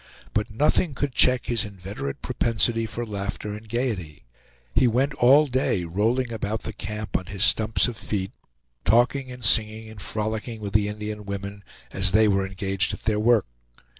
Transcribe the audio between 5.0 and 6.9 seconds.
all day rolling about the